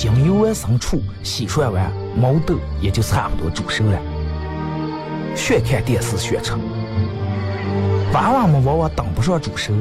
[0.00, 3.98] 将油完生醋，洗涮完，毛豆也就差不多煮熟了。
[5.34, 6.52] 学看电视学吃，
[8.12, 9.72] 娃娃们往往当不上煮熟，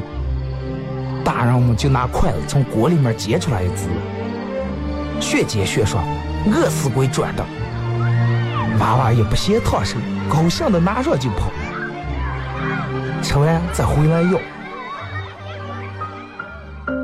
[1.23, 3.87] 大人们就拿筷子从锅里面接出来一只。
[5.21, 6.03] 学煎学涮，
[6.47, 7.45] 饿死鬼转的。
[8.79, 11.51] 娃娃也不嫌烫手，高兴的拿上就跑。
[13.21, 14.39] 吃完再回来要。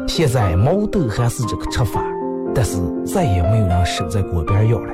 [0.08, 2.02] 现在毛豆还是这个吃法，
[2.55, 4.93] 但是再也没有人守在锅边要了。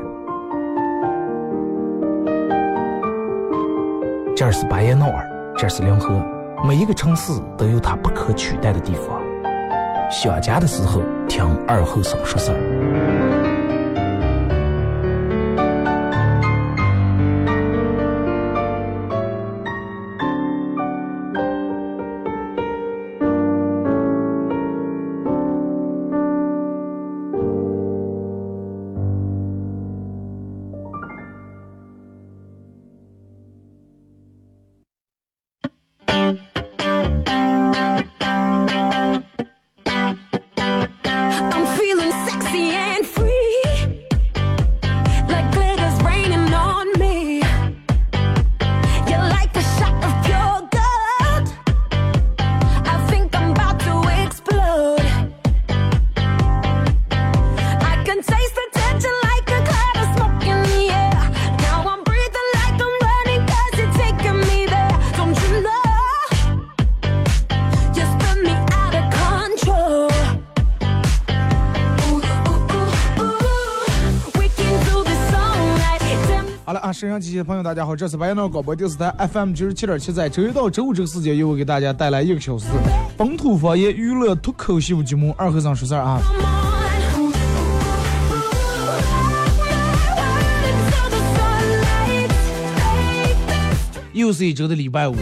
[4.36, 6.22] 这是巴彦淖尔，这是临河，
[6.66, 9.22] 每一个城市都有它不可取代的地方。
[10.10, 13.09] 想家的时候，听二后生说事儿。
[77.00, 82.66] 摄像机的朋友，大家好，这是白彦淖广播电视台 FM 九十七点七，在周一到周五这个时间，又会给大家带来一个小时
[83.16, 86.20] 本土方言娱乐脱口秀节目《二和尚说事儿》啊。
[94.12, 95.16] 又是一周的礼拜五，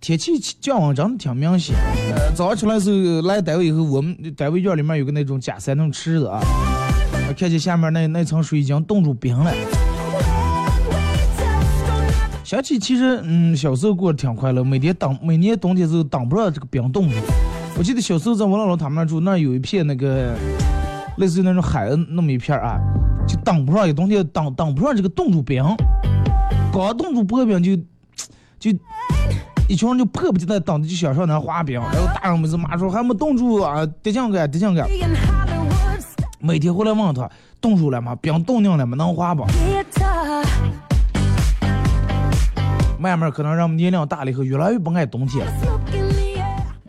[0.00, 1.76] 天气降温真的挺明显。
[2.16, 6.42] 呃，早上出来时候来单位以后，我们单位院里面有个那种假山能吃的啊。
[7.36, 9.52] 看见下面那那层水已经冻住冰了，
[12.44, 17.16] 想起其实嗯小时候过得挺快乐，每天当每年冬天时候挡不上这个冰冻住。
[17.78, 20.34] 我记得小时候在我姥姥他们那住，那有一片那个
[21.16, 22.78] 类似于那种海那么一片啊，
[23.26, 25.64] 就挡不上一冬天挡挡不上这个冻住冰，
[26.72, 27.76] 刚冻住薄冰就
[28.58, 28.76] 就
[29.68, 34.86] 一群人就迫不及待等着就想上那滑冰，然后大人们就骂说还没冻住啊，得劲干得劲干。
[36.42, 38.16] 每天回来问他冻住了吗？
[38.16, 38.96] 冰冻硬了吗？
[38.96, 39.44] 能滑不？
[42.98, 45.46] 慢慢可能让年龄大了以后越来越不爱冬天，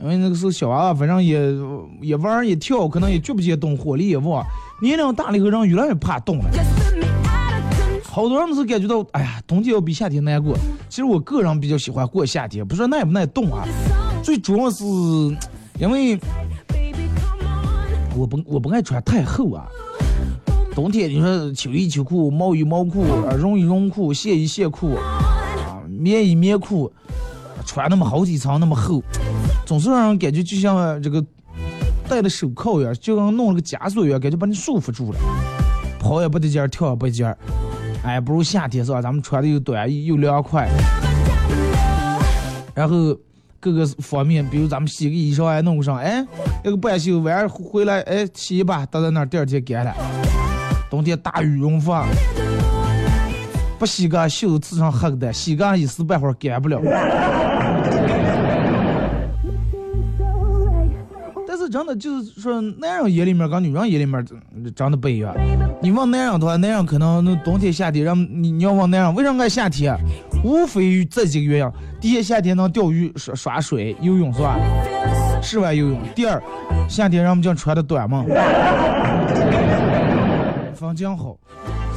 [0.01, 1.53] 因为那个时候小娃娃反正也
[2.01, 4.41] 也玩也跳，可能也觉不见冻，火力也旺。
[4.81, 6.45] 年龄大了以后，人越来越怕冻了。
[8.03, 10.55] 好多人都是感觉到，哎呀，冬天要比夏天难过。
[10.87, 13.65] 其实我个人比较喜欢过夏天，不说耐不耐冻啊，
[14.23, 14.85] 最主要是
[15.77, 16.17] 因为。
[18.15, 19.65] 我不我不爱穿太厚啊，
[20.75, 23.05] 冬天你说秋衣秋裤、毛衣毛裤、
[23.37, 26.91] 绒衣绒裤、线衣线裤啊、棉衣棉裤，
[27.65, 29.01] 穿那么好几层那么厚，
[29.65, 31.23] 总是让人感觉就像这个
[32.07, 35.19] 戴了手铐一样，就跟弄了个枷锁一样，感觉把你束缚住了。
[35.99, 37.37] 跑也不得劲儿，跳也不得劲儿。
[38.03, 39.01] 哎，不如夏天是吧？
[39.01, 40.67] 咱们穿的又短又凉快。
[42.73, 43.15] 然后
[43.61, 46.25] 各个方面，比如咱们洗个衣裳还弄个上，哎，
[46.63, 49.95] 那个半袖晚上回来，哎，洗一把，搭在那儿，第二天干了。
[50.89, 51.93] 冬天大羽绒服，
[53.79, 56.81] 不洗个袖子上黑的，洗个一时半会儿干不了。
[61.71, 64.25] 真的就是说，男人眼里面跟女人眼里面
[64.75, 65.33] 长得不一样。
[65.81, 69.97] 你问男人的话，男人可能那冬天夏天，让你你要问男人为什么爱夏天？
[70.43, 71.71] 无非于这几个原因：
[72.01, 74.59] 第一，夏天能钓鱼、耍耍水、游泳，是吧？
[75.41, 75.99] 室外游泳。
[76.13, 76.43] 第二，
[76.89, 78.25] 夏天人们讲穿的短嘛，
[80.75, 81.37] 风景好，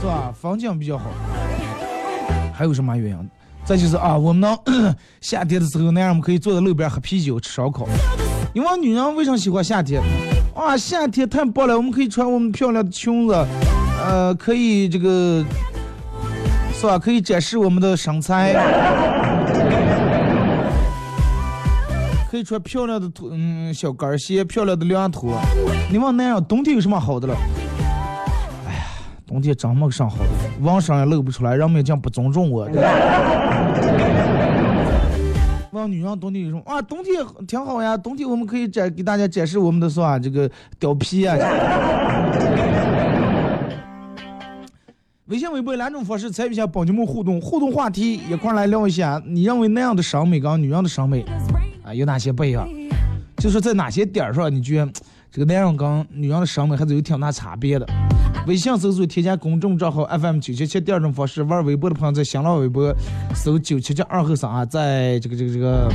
[0.00, 0.32] 是吧？
[0.32, 1.06] 风景比较好。
[2.52, 3.30] 还有什么原因？
[3.64, 4.56] 再就是啊，我们能
[5.20, 7.88] 夏天的时候，男人们可以坐在路边喝啤酒、吃烧烤。
[8.56, 10.00] 你问女人为什么喜欢夏天？
[10.54, 13.34] 啊，夏天太棒了，我们可以穿我们漂亮的裙子，
[14.00, 15.44] 呃，可以这个。
[16.72, 16.96] 是吧？
[16.96, 18.52] 可以展示我们的身材，
[22.30, 25.36] 可以穿漂亮的拖，嗯，小跟鞋，漂亮的凉拖。
[25.90, 27.34] 你问男人，冬天有什么好的了？
[28.68, 28.84] 哎呀，
[29.26, 30.24] 冬天真没啥好的，
[30.60, 32.68] 网上也露不出来，人们讲不尊重我。
[35.90, 36.62] 女人冬天有什么？
[36.66, 37.14] 啊，冬天
[37.46, 40.18] 挺好呀，冬天我们可以展给大家展示我们的是吧？
[40.18, 40.50] 这个
[40.80, 41.36] 貂皮啊。
[45.26, 51.24] 微信、微博两种方式参与一下宝节目互动，互动话题一块来聊一下，你认为那样的审美跟女人的审美
[51.82, 52.68] 啊有哪些不一样？
[53.38, 54.92] 就是在哪些点上，你觉得
[55.34, 57.84] 这个男人跟女人的审美还是有挺大差别的？
[58.46, 62.94] 微信搜索添加公众账号 FM 九七七，第二种方式玩微博的朋友在新浪微博
[63.34, 65.88] 搜九七七二后三啊，在这个这个这个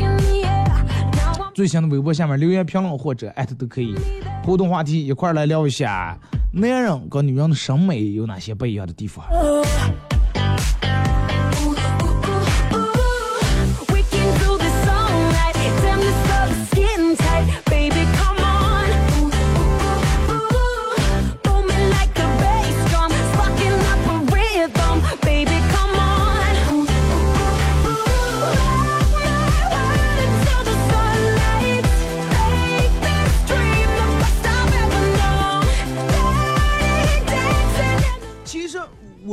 [1.56, 3.96] 最新的微博下面留言评论或者艾特都可以，
[4.44, 6.18] 互动话题一块来聊一下。
[6.52, 9.26] 男人跟女人的审美有哪些不一样的地方？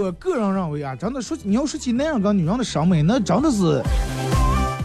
[0.07, 3.83] 我个人认为啊，真的说，你要说起男人跟女人的审美，那真的是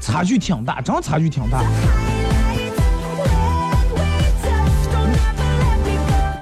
[0.01, 1.61] 差距挺大，真差距挺大。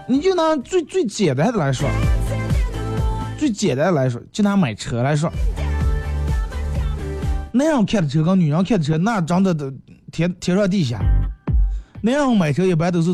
[0.07, 1.89] 你就拿最最简单的来说，
[3.37, 5.29] 最简单的来说，就拿买车来说，
[7.51, 9.69] 男人开的车跟女人开的车，那真的都
[10.09, 11.01] 天天上地下。
[12.01, 13.13] 男人买车一般都是。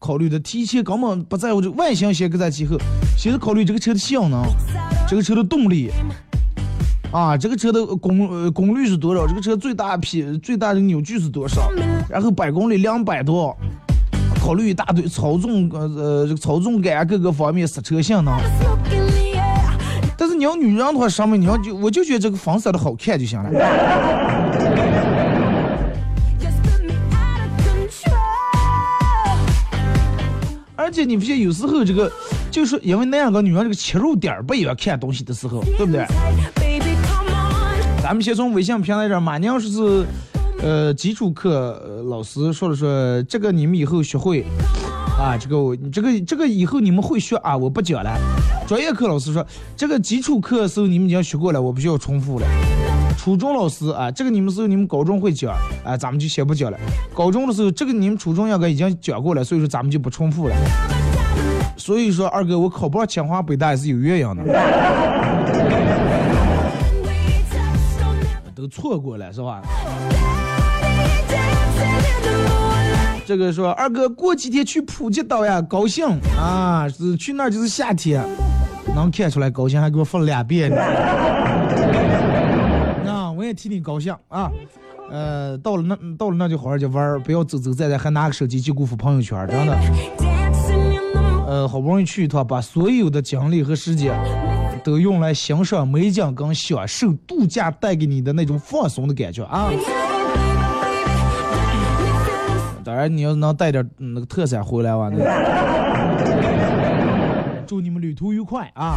[0.00, 2.76] 考虑的提前根本不在乎这外形先搁在其后，
[3.16, 4.44] 先是考虑这个车的性能，
[5.06, 5.90] 这个车的动力，
[7.12, 11.70] 啊，这个车的功呃功率是多少，这个车最大匹最大的扭矩是多少，
[12.08, 13.56] 然后百公里两百多，
[14.40, 18.34] 考虑一大堆操纵呃呃这个操纵感各个方面刹车性能。
[20.16, 23.50] 但是你要女人的话，上面你要就我就觉得这个房色的好看就行了。
[30.76, 32.10] 而且你发现有时候这个，
[32.54, 36.06] 就是因为那样个女人这个切入点不一样，看东西的时候，对不对？
[38.00, 40.06] 咱们先从微信平台上，马娘说是，
[40.62, 44.44] 呃，基础课老师说了说，这个你们以后学会，
[45.18, 48.16] 啊，这个你这个这个以后你们会学啊，我不讲了。
[48.68, 49.44] 专业课老师说，
[49.76, 52.46] 这个基础课时候你们已经学过了，我不需要重复了。
[53.18, 55.52] 初中老师啊，这个你们时候你们高中会讲，
[55.84, 56.78] 啊，咱们就先不讲了。
[57.12, 60.54] 高中的时候，这个你们初中应该已经讲过了，所以说咱们就不重复了。
[61.84, 64.42] 所以说二哥，我考不上清华北大也是有原因的，
[68.54, 69.60] 都错过了是吧？
[73.26, 76.06] 这个说二哥过几天去普吉岛呀，高兴
[76.40, 78.24] 啊，是去那儿就是夏天，
[78.96, 80.76] 能看出来高兴，还给我发了两遍呢。
[83.36, 84.50] 我也替你高兴啊，
[85.10, 89.76] 呃，到了那到了那就好好去玩不要走走在在还拿个手机去辜负朋友圈，真的。
[91.46, 94.18] 呃，好不容易去一趟，把所有的精力和时间
[94.82, 99.70] 都用来欣赏美景跟享受度假带给你的那种放松的感觉啊。
[102.84, 105.18] 当然，你要能带点那个特产回来哇，那
[107.66, 108.96] 祝你们旅途愉快啊！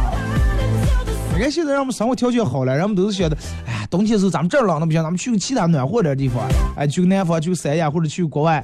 [1.34, 3.36] 你看现在让我们生活条件好了，人们都是觉得，
[3.66, 3.74] 哎。
[3.90, 8.62] 冬天时候咱们这儿冷的不行，咱们去个其他暖和点地方，哎，去个南方，去个三亚或者去国外，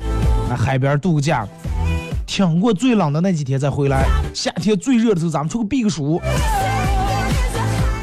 [0.50, 1.48] 啊，海边度个假，
[2.34, 4.08] 挺过最冷的那几天再回来。
[4.34, 6.20] 夏天最热的时候，咱们出去避个暑，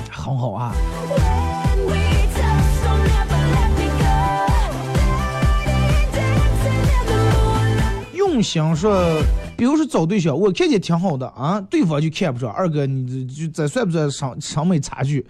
[0.10, 0.74] 很好啊。
[8.14, 9.22] 用心说，
[9.58, 12.50] 比如说找对象，我看见挺好的啊，对方就看不上。
[12.54, 15.28] 二哥，你这这算不算审审美差距？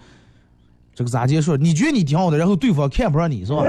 [0.94, 1.56] 这个咋接受？
[1.56, 3.64] 你觉得你挺好的，然后对方看不上你是吧？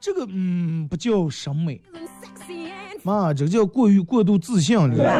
[0.00, 1.78] 这个嗯，不叫审美，
[3.02, 5.12] 妈，这个叫过于过度自信，你知道吗？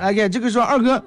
[0.00, 1.02] 来看这个说二哥，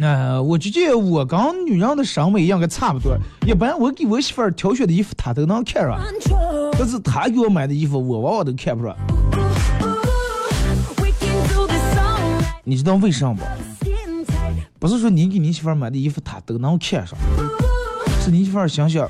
[0.00, 3.16] 呃我就觉得我跟女人的审美应该差不多。
[3.44, 5.98] 一般我给我媳妇儿挑选的衣服，她都能看上，
[6.78, 8.94] 但是她给我买的衣服，我往往都看不上。
[12.68, 13.40] 你知道为啥不？
[14.76, 17.16] 不是说你给你媳妇儿买的衣服，她都能看上，
[18.20, 19.08] 是你媳妇儿想想，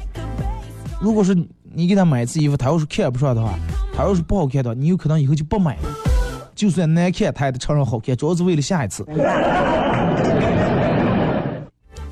[1.01, 1.35] 如果说
[1.73, 3.55] 你给她买一次衣服，她要是看不上的话，
[3.95, 5.89] 她要是不好看的话，你有可能以后就不买了。
[6.55, 9.03] 就算难看，她也得承认好看，主要是为了下一次。
[9.09, 9.17] 然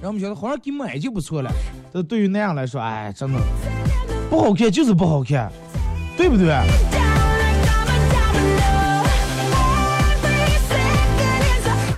[0.04, 1.52] 后我们觉得好像给买就不错了，
[1.92, 3.38] 这对于那样来说，哎，真的
[4.30, 5.52] 不好看就是不好看，
[6.16, 6.46] 对不对？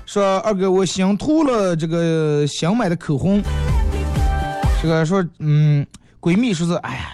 [0.06, 3.42] 说二哥，我新涂了这个新买的口红，
[4.80, 5.84] 这个说，嗯，
[6.20, 7.08] 闺蜜说是，哎呀。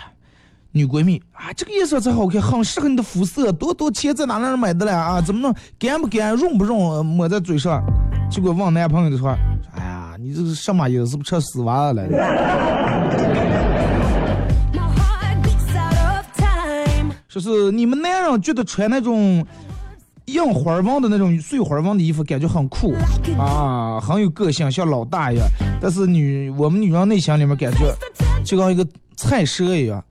[0.74, 3.52] 女闺蜜啊，这个颜色才好看，很适合你的肤色。
[3.52, 5.20] 多多钱在哪哪买的了啊？
[5.20, 5.54] 怎么弄？
[5.78, 6.34] 干不干？
[6.34, 7.04] 润不润？
[7.04, 7.84] 抹在嘴上。
[8.30, 9.36] 结果问男朋友的说
[9.76, 11.06] ：“哎呀，你这是什么意思？
[11.08, 12.02] 是不是吃丝袜了？”
[17.28, 19.46] 说是你们男人觉得穿那种
[20.26, 22.94] 印花纹的那种碎花纹的衣服感觉很酷
[23.38, 25.46] 啊，很有个性，像老大一样。
[25.80, 27.94] 但是女我们女人内心里面感觉
[28.44, 28.86] 就像一个。
[29.14, 30.02] 菜蛇一样，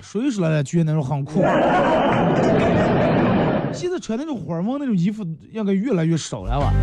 [0.00, 0.62] 谁说了？
[0.62, 1.40] 觉得那种很酷。
[3.72, 6.72] 现在穿那种花纹那种衣服，应该越来越少了吧？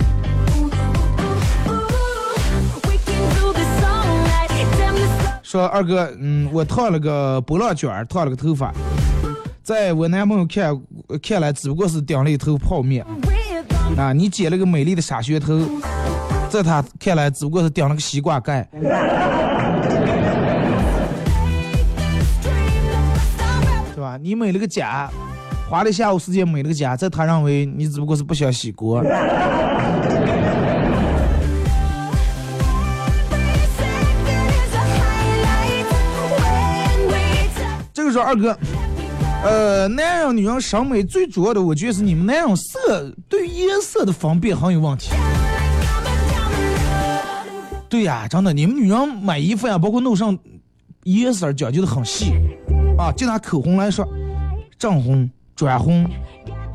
[5.41, 8.73] 说二哥，嗯，我烫了个波浪卷，烫了个头发，
[9.67, 10.81] 在我男朋友看
[11.21, 13.05] 看来，只不过是顶了一头泡面。
[13.97, 15.59] 啊，你剪了个美丽的沙宣头。
[16.49, 18.81] 在他看来，只不过是顶了个西瓜盖，对
[23.97, 24.17] 吧？
[24.21, 25.11] 你美了个假，
[25.69, 29.03] 花了下午时间美了个假，在他认为你只不过是不想洗锅。
[37.93, 38.57] 这个时候，二哥，
[39.43, 45.11] 呃，男人女人审美最主要的，我觉得是你们男人色对颜色的分辨很有问题。
[47.87, 50.37] 对呀，真的，你们女人买衣服呀，包括弄上
[51.03, 52.33] 颜色讲究的很细
[52.97, 53.11] 啊。
[53.15, 54.05] 就拿口红来说，
[54.77, 56.05] 正红、转红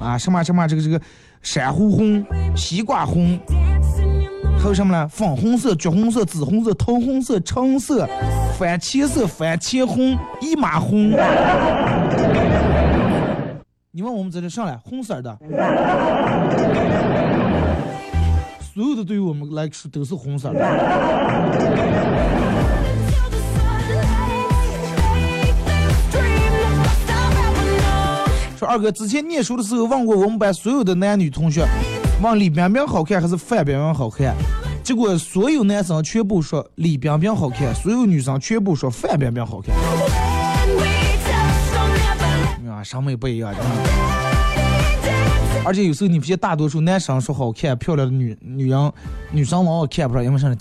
[0.00, 0.98] 啊，什么什么这个这个
[1.42, 2.24] 珊瑚红、
[2.56, 3.38] 西瓜红，
[4.58, 5.06] 还有什么呢？
[5.08, 8.08] 粉红色、橘红色、紫红色、桃红色、橙色、
[8.58, 11.12] 番茄色、番茄红、姨妈红。
[13.94, 15.38] 你问我们这里上来红色的。
[18.72, 20.58] 所有的对于我们来说都是红色的。
[28.56, 31.66] 说二哥之前念书的时候问过我们班所有的男女同学，
[32.22, 34.34] 问李冰冰好看还是范冰冰好看，
[34.82, 39.74] 结果所有男生全部说李冰冰好看，所有女生全部说范冰冰好看。
[42.82, 43.58] 审美不一样，的。
[45.64, 48.92] 而且有时候你不像大多数男生说好看漂亮的女女人，
[49.30, 50.56] 女生往往看不上，因为啥呢？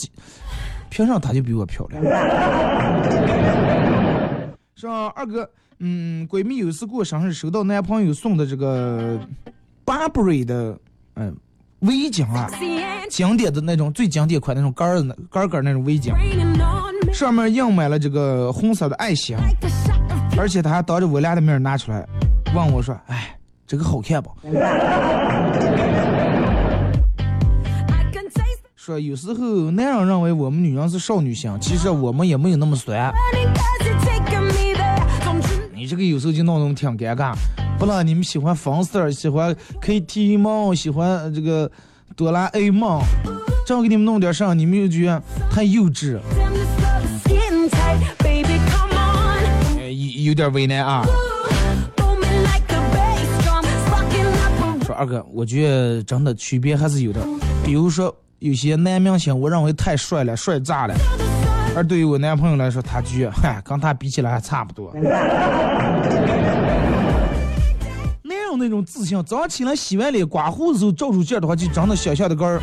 [0.90, 2.04] 凭啥她就比我漂亮？
[4.76, 5.50] 是吧，二哥？
[5.80, 9.20] 嗯，闺蜜有一次过生日，收到男朋友送的这个
[9.86, 10.78] Burberry 的
[11.16, 11.36] 嗯
[11.80, 12.48] 围巾啊，
[13.10, 16.14] 经典的那种最经典款那种杆儿的杆杆那种围巾，
[17.12, 19.36] 上面印满了这个红色的爱心，
[20.38, 22.08] 而且他还当着我俩的面拿出来
[22.56, 23.36] 问我说：“哎。”
[23.68, 24.30] 这个好看不？
[28.76, 33.14] 说有时候男人认为我们女人是少女心，其实我们也没有那么酸。
[35.74, 37.34] 你这个有时候就弄得挺尴尬。
[37.80, 41.72] 不然你们喜欢粉色，喜欢 KT 梦，喜欢这个
[42.18, 43.02] 哆啦 A 梦，
[43.66, 46.20] 这样给你们弄点啥，你们又觉得太幼稚。
[50.32, 51.04] 有点为难啊。
[54.86, 57.20] 说二哥，我觉得真的区别还是有的。
[57.66, 60.96] 比如说有些男明星，我认为太帅了，帅炸了。
[61.76, 64.94] 而对于我男朋友来说，他觉得嗨，跟他比起来还差不多。
[68.24, 72.62] 哪有那种自信，早上起来洗完脸刮胡子时候照出镜的话，就长得小小的个儿。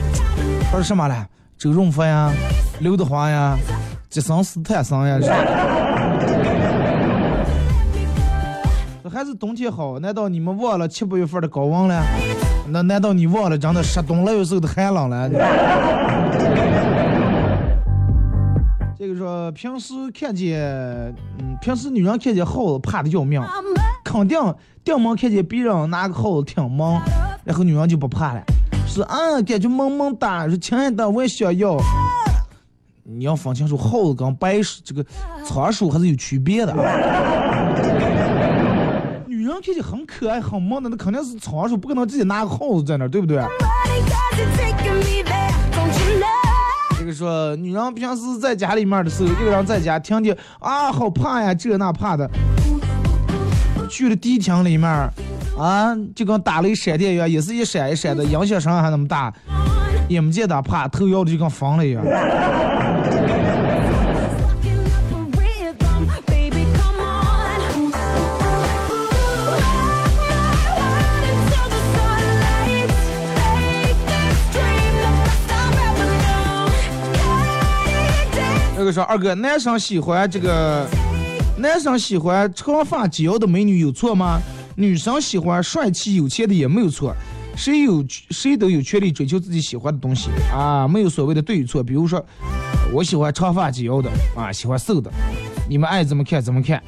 [0.70, 1.26] 他说什么了？
[1.58, 2.32] 周润发呀，
[2.80, 3.58] 刘德华呀，
[4.08, 5.18] 杰森斯坦森呀。
[9.08, 9.98] 还是冬天好？
[9.98, 12.02] 难道你们忘了七八月份的高温了？
[12.68, 15.28] 那难道你忘了真的十冬了有时候的寒冷了？
[18.98, 20.60] 这个说平时看见，
[21.38, 23.40] 嗯，平时女人看见耗子怕的要命，
[24.04, 24.38] 肯定
[24.84, 27.00] 顶门看见别人拿个耗子挺猛，
[27.44, 28.42] 然后女人就不怕了，
[28.86, 31.76] 说啊感觉萌萌哒，说亲爱的我也想要。
[33.10, 35.02] 你要分清楚耗子跟白鼠这个
[35.42, 36.74] 仓鼠还是有区别的。
[39.58, 43.42] 女人看见很可爱很萌的，那肯定是仓鼠，不可能自己拿个耗子在那，对不对？
[46.98, 52.30] 这个说女人平时在家里面的时候，一个人在家听见啊好怕呀，这那怕的，
[53.88, 54.88] 去了迪厅里面，
[55.58, 59.32] 啊就跟打雷闪电一样，也是一闪一闪的，音响声还那么大，
[60.08, 62.04] 也没见他怕，头摇的就跟疯了一样。
[78.88, 80.86] 这个说二哥，男生喜欢这个，
[81.58, 84.40] 男生喜欢长发及腰的美女有错吗？
[84.76, 87.14] 女生喜欢帅气有钱的也没有错，
[87.54, 91.84] 谁有谁都有权利追求自己喜欢的东西啊，没有所谓的对与错。
[91.84, 92.24] 比如说，
[92.90, 95.10] 我喜欢长发及腰的啊，喜欢瘦的，
[95.68, 96.82] 你们爱怎么看怎么看。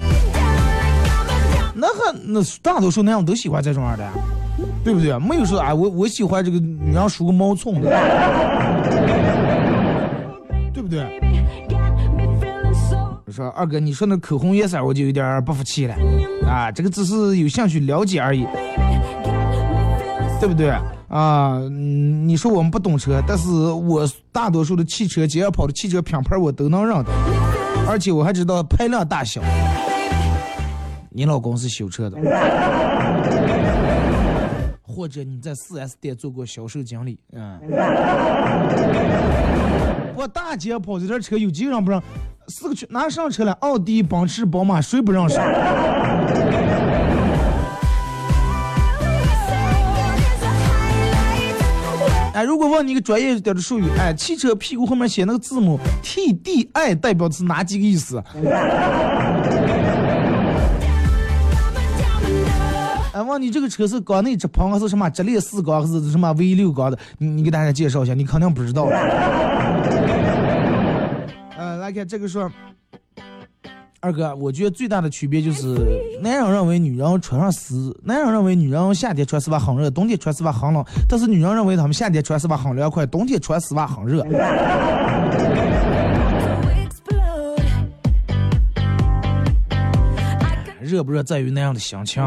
[1.75, 4.09] 那还那大多数男生都喜欢这种样的，
[4.83, 5.19] 对不对？
[5.19, 7.91] 没有说啊，我我喜欢这个女人梳个毛寸的，
[10.73, 11.21] 对不对？
[13.49, 15.95] 二哥，你说那口红颜色我就有点不服气了，
[16.47, 18.47] 啊，这个只是有兴趣了解而已，
[20.39, 20.71] 对不对？
[21.09, 27.11] 啊，你说我们不懂车，但是我大多数的汽车，街上跑的汽车品牌我都能认得，
[27.89, 29.43] 而且我还知道排量大小。
[31.11, 32.17] 你老公是修车的，
[34.83, 37.59] 或者你在 4S 店做过销售经理，嗯。
[40.15, 42.01] 我大街跑这点车有几个人不认？
[42.51, 45.39] 四个去拿上车了，奥迪、奔驰、宝马，谁不认识？
[52.33, 58.23] 哎，如果问你一个专业点的术语，哎，汽车屁股后面写那个字母 T D I 代表的是哪几个意思？
[63.13, 66.99] 哎，问你这个车是缸内直喷还是什么直列四缸还是什么 V 六缸的？
[67.19, 68.89] 你你给大家介绍一下，你肯定不知道。
[71.93, 72.51] 看这个说，
[74.01, 75.75] 二哥，我觉得最大的区别就是，
[76.23, 84.25] 男人认为女人穿上丝，男人认为女人夏天穿丝袜很热，冬天穿丝袜很冷，但是女人认为他们夏天穿丝袜很凉快，冬天穿丝袜很热。
[90.81, 92.21] 热不热在于那样的心情。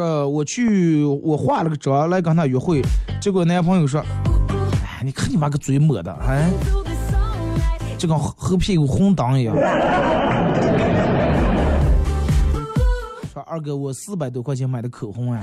[0.00, 2.80] 说我去，我化了个妆来跟他约会，
[3.20, 4.00] 结果男朋友说
[4.82, 6.50] ：“哎，你看你妈个嘴抹的，哎，
[7.98, 9.54] 就跟后屁股红灯一样。”
[13.30, 15.38] 说二哥，我四百多块钱买的口红啊。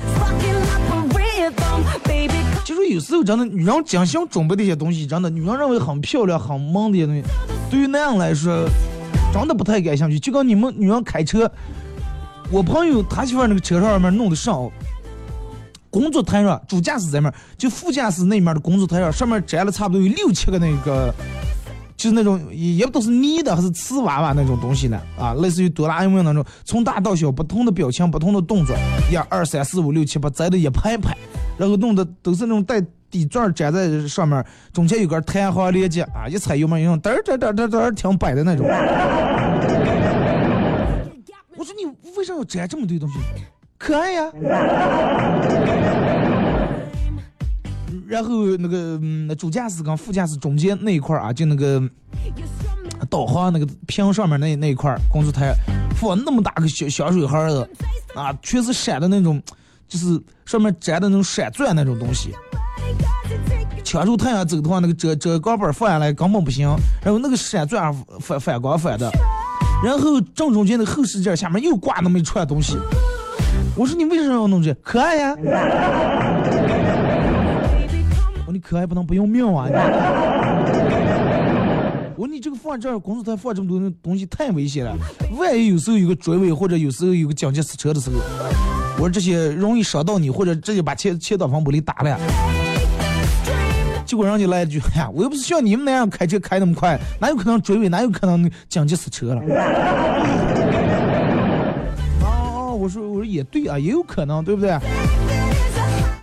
[2.66, 7.24] 就说有时候真的，女人精心准备的一些东西，真的女人认为很漂亮、很萌的一些东西，
[7.70, 8.68] 对于男人来说，
[9.32, 10.20] 真的不太感兴趣。
[10.20, 11.52] 就跟你们女人开车。
[12.50, 14.72] 我朋友他媳妇那个车上面弄的上哦，
[15.90, 21.14] 工作台上主驾驶在面，就副驾驶那面的工作台上上面粘了差不多有六七个那个，
[21.98, 28.76] 就是那种也不都是泥的还是瓷娃娃那种东西呢啊，类似于哆啦 A 梦那种，从大到小不同的表情、不同的动作，
[29.12, 31.18] 一二三四五六七八粘的一排排，
[31.58, 32.80] 然后弄的都是那种带
[33.12, 38.66] 底座粘在上面，中间有根弹簧连接啊，一踩油门用，嘚嘚嘚嘚嘚挺摆的那种。
[41.58, 43.18] 我说你为啥要粘这么多东西？
[43.78, 44.32] 可爱呀。
[48.08, 51.82] 然后那个嗯，主驾驶跟副驾驶中间那一块啊，就那个
[53.10, 55.54] 导航那个屏上面那那一块工作台
[55.96, 57.70] 放那么大个小小水盒子
[58.16, 59.42] 啊，全是闪的那种，
[59.88, 62.34] 就是上面粘的那种闪钻那种东西。
[63.84, 66.68] 抢住太阳走的话，那个遮遮钢板放下来根本不行。
[67.04, 69.12] 然后那个闪钻反反光反的，
[69.84, 72.78] 然后正中间的后视镜下面又挂那么一串东西。
[73.76, 74.74] 我说你为什么要弄这？
[74.82, 75.36] 可爱呀！
[78.38, 79.68] 我说你可爱不能不要命啊！
[82.16, 84.98] 我说你这个放这儿，工作台放这么多东西太危险了，
[85.38, 88.16] 万一有时候有个追尾或者有时候有个紧急死车的时候，
[88.96, 92.18] 我说这些容易伤到你，或者直接把前前挡风玻璃打了。
[94.08, 99.42] 结果人家来一句：“哎呀，我又不是像你们那样开车开那么快，哪有可能追尾，哪有可能紧急死车了？”
[102.24, 104.80] 哦，我说我说也对啊，也有可能，对不对？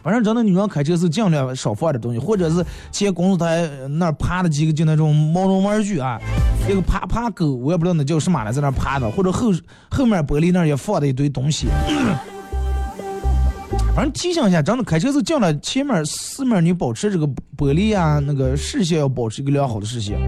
[0.02, 6.18] 反正真的，女人开车是尽量少放点东西，或者是前工作台那儿趴的几个就那种毛绒玩具啊，
[6.66, 9.52] 一个趴趴狗，我也不知道那叫什么了，在那儿趴的，或者后
[9.90, 11.68] 后面玻璃那儿也放了一堆东西。
[13.94, 17.24] 反正提醒一下，真的开车是尽量前面四面你保持这个
[17.56, 20.18] 玻璃啊，那个视线要保持一个良好的视线，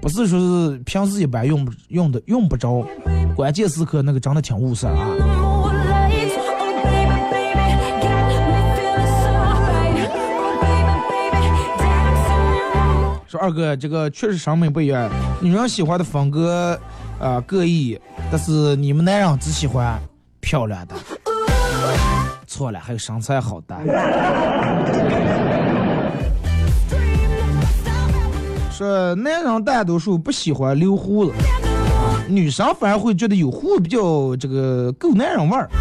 [0.00, 2.84] 不是说是平时一般用不用的用不着，
[3.36, 4.96] 关键时刻那个真的挺误事啊。
[13.28, 15.08] 说二哥，这个确实审美不一样，
[15.40, 16.76] 女人喜欢的风格
[17.20, 17.96] 啊各异，
[18.28, 20.02] 但是你们男人只喜欢
[20.40, 20.96] 漂亮的。
[22.54, 23.76] 错了，还有身材好的。
[28.70, 31.32] 说男人大多数不喜欢留胡子，
[32.28, 35.68] 女生反而会觉得有胡子比较这个够男人味儿。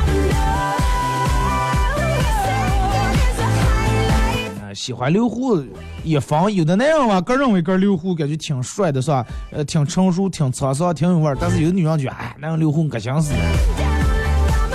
[4.74, 5.68] 喜欢留胡子
[6.04, 9.24] 也防有的男人吧，个认为个留胡感觉挺帅的，是吧？
[9.52, 11.38] 呃，挺成熟，挺沧桑，挺有味儿。
[11.40, 13.40] 但是有的女人觉得，哎，那样留胡恶心死了。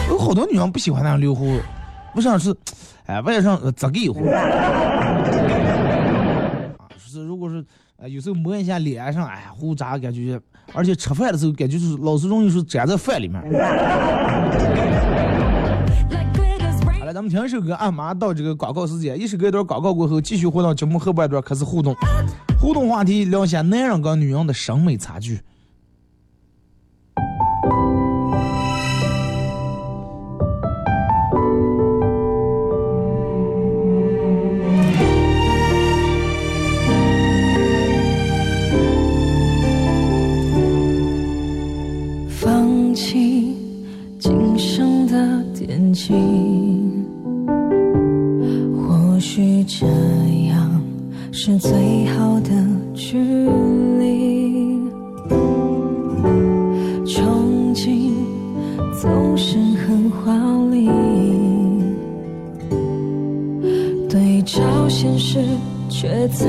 [0.09, 1.59] 有好多女人不喜欢那样留胡
[2.09, 2.15] 子。
[2.15, 2.55] 不想是，
[3.07, 4.35] 哎，外甥咋个一会儿？
[6.99, 7.65] 是如果是，
[7.97, 10.39] 呃，有时候摸一下脸上，哎，胡渣感觉，
[10.75, 13.41] 而且吃饭的时候感觉就是老是容易说粘在饭里面。
[16.99, 21.97] 好了，咱们听一首歌，俺妈到这个广告时间，一首歌一段广告过后，继续回到节目后半段开始互动，
[22.61, 25.41] 互动话题聊一下男人跟女人的审美差距。
[48.77, 49.87] 或许这
[50.49, 50.83] 样
[51.33, 51.71] 是最
[52.07, 52.51] 好的
[52.95, 53.19] 距
[53.99, 54.79] 离。
[57.05, 58.13] 憧憬
[59.01, 60.33] 总是很华
[60.71, 60.89] 丽，
[64.09, 65.39] 对照现实
[65.89, 66.49] 却残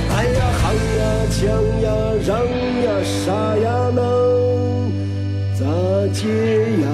[1.41, 1.49] 想
[1.81, 1.89] 呀，
[2.23, 4.91] 让呀，啥呀能
[5.55, 5.65] 咋
[6.13, 6.27] 解
[6.83, 6.87] 呀？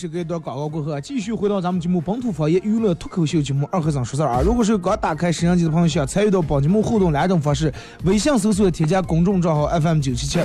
[0.00, 4.40] 是给一段广告过后，继续回到咱们节目本土方言娱乐脱口秀节目二和尚说事儿啊！
[4.42, 7.70] 如果是刚打开摄像机的朋友，想参与到本节目互动两种方式：
[8.04, 10.40] 微信搜索添加公众账号 FM 九七七；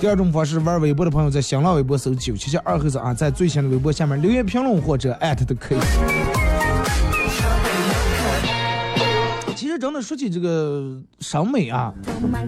[0.00, 5.78] 第二种方式，玩微博的朋友在新浪微博搜九七七二和尚啊，在最新的微博下面留言评论或者艾特都可以。
[9.86, 11.94] 真的说起这个审美啊，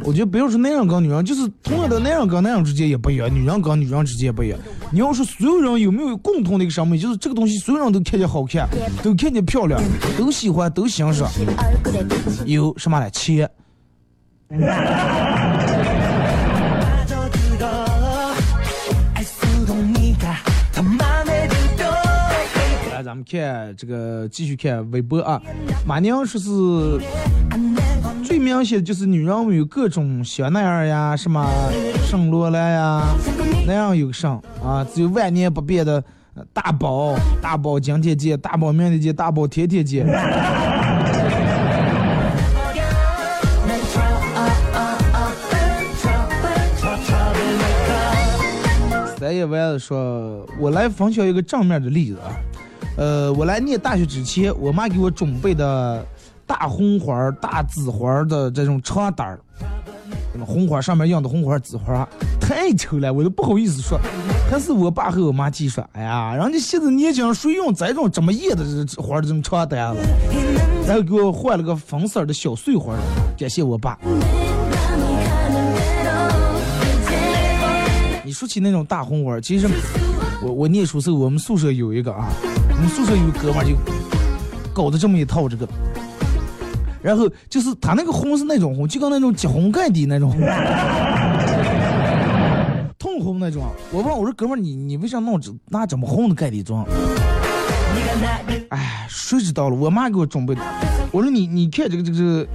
[0.02, 4.58] 我觉得不要说男人跟女人，就是同样的男人跟男人之间也不一样，女人跟女人之间也不一样。
[4.90, 8.68] 你要说所有人有没有共同的一个审美，就是这个东西所有人都看见好看，
[9.04, 9.80] 都看见漂亮，
[10.18, 11.30] 都喜欢，都欣赏。
[12.44, 13.08] 有什么呢？
[13.10, 13.48] 钱。
[23.08, 25.40] 咱们看这个，继续看微博啊。
[25.86, 26.50] 马娘说是
[28.22, 31.50] 最明显的就是女人有各种香奈儿呀，什么
[32.04, 33.02] 圣罗兰呀，
[33.66, 36.04] 那样有上啊，只有万年不变的
[36.52, 40.06] 大宝、大宝今天见，大宝明天见，大宝天天见。
[49.16, 52.36] 三叶丸子说：“我来分享一个正面的例子啊。”
[52.98, 56.04] 呃，我来念大学之前，我妈给我准备的
[56.44, 59.38] 大红花、大紫花的这种床单儿，
[60.44, 62.06] 红花上面印的红花、紫花，
[62.40, 64.00] 太丑了，我都不好意思说。
[64.50, 68.64] 但是我爸和我妈提说，哎呀，人家现在年轻人谁用这种这么艳的
[69.00, 69.96] 花的这种床单了？
[70.84, 72.94] 然后给我换了个粉色的小碎花，
[73.38, 73.96] 感谢我爸。
[78.24, 79.68] 你说起那种大红花，其实
[80.42, 82.28] 我我念书时候，我们宿舍有一个啊。
[82.78, 83.74] 我们宿舍有个哥们就
[84.72, 85.68] 搞的这么一套这个，
[87.02, 90.40] 然后就是他那个红是那种红，就跟那种结婚盖的那种红，
[92.96, 93.64] 通红那种。
[93.90, 96.86] 我问我说哥们你你为啥弄这拿这么红的盖底装？
[98.68, 99.74] 哎，谁知道了？
[99.74, 100.62] 我妈给我准备的。
[101.10, 102.46] 我说你你看这个这个，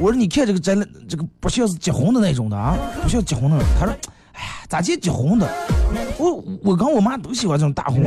[0.00, 3.64] 我说你看这个真的这个不像是结婚的那种的啊，不像结婚的。
[3.78, 3.94] 他说。
[4.68, 5.48] 咋见结婚的？
[6.18, 8.02] 我我跟我妈都喜欢这种大红。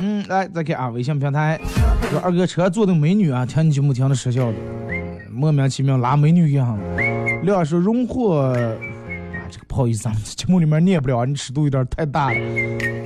[0.00, 1.58] 嗯，来再看啊，微信平台
[2.10, 4.54] 说二哥车坐的美女啊，听你节目听的失效的，
[5.30, 6.78] 莫名其妙拉美女一样。
[7.42, 8.54] 廖说荣获。
[9.50, 12.38] 这个不好意思，咱 们节目里面念不了，你尺度有点太大了。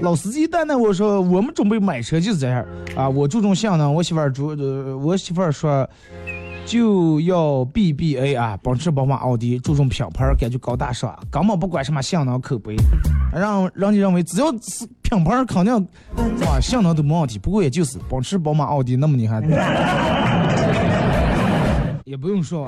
[0.00, 2.64] 老司机蛋蛋，我说我们准备买车就是这样
[2.96, 5.88] 啊，我注重性能，我媳妇儿注，呃，我媳妇儿说
[6.66, 12.74] 就要 BBA 啊，奔驰、宝马、奥迪，注重品牌，感觉高大上，根本不管什么性能口碑，
[13.33, 15.88] 让让你认为只要是品牌，肯定
[16.46, 17.38] 哇性能都没问题。
[17.38, 19.40] 不过也就是奔驰、宝马、奥迪，那么你还
[22.05, 22.66] 也不用说。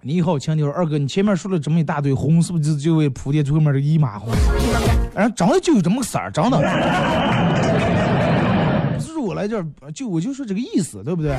[0.00, 4.32] 你好，强妞二哥，你前面说了这么一大堆红，是不是就就为铺垫后面这个一马红？
[5.14, 6.58] 然后长得就有这么个色儿，长得。
[8.98, 11.36] 就是我来这儿，就我就说这个意思，对不对？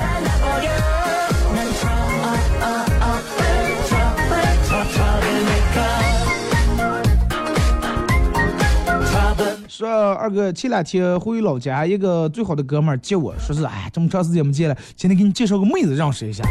[9.80, 16.44] 说二哥前两天回老家，一个最好的哥们儿接我，说是哎这么长时间没见了，今天给你介绍个妹子认识一下。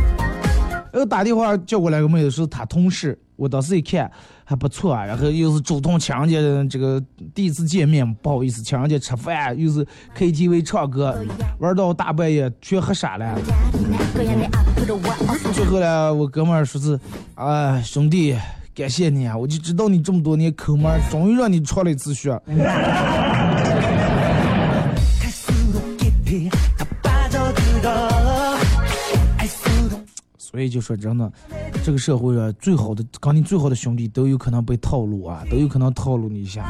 [0.92, 3.15] 然后打电话叫过来个妹子，是他同事。
[3.36, 4.10] 我当时一看
[4.44, 7.00] 还不错啊，然后又是主动请人家这个
[7.36, 9.86] 第一次见面，不好意思请人家吃饭，又是
[10.18, 11.15] KTV 唱歌，
[11.60, 13.39] 玩到大半夜全喝傻了。
[15.54, 17.00] 最后呢，我哥们儿说是，
[17.36, 18.36] 啊兄弟，
[18.80, 22.30] 感谢你啊，我就知道你这么多年抠门儿，终于让你出了一次血。
[30.38, 31.30] 所以就说真的，
[31.84, 36.65] 这个社会啊，最好的跟你最好的兄弟都有可能被套路啊，都有可能套路你一下。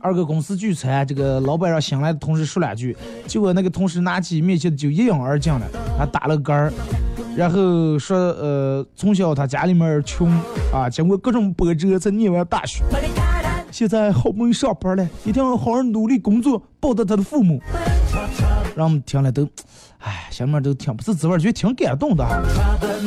[0.00, 2.96] 二个公司聚餐，这个老板让新来的同事说两句，
[3.28, 5.64] 结果那个同事拿起面前的酒一饮而尽了，
[5.96, 6.72] 还打了嗝儿，
[7.36, 10.26] 然后说呃，从小他家里面穷
[10.72, 12.82] 啊，经过各种波折才念完大学，
[13.70, 17.60] 现在好不容易上班了，一定要好好努力工作，报答他的父母。
[18.74, 19.46] 让我们听了都，
[19.98, 22.24] 哎，下面都听不是滋味，觉得挺感动的。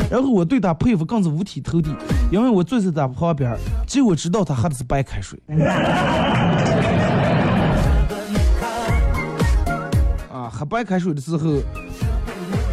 [0.10, 1.96] 然后我对他佩服更是五体投地，
[2.32, 3.56] 因为我坐在他旁边，
[3.88, 5.39] 结果知道他喝的是白开水。
[10.32, 11.52] 啊，喝白开水的时候，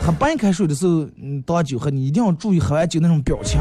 [0.07, 3.61] 喝半开水的时候，嗯，当酒喝，你一定要注意喝完酒那种表情。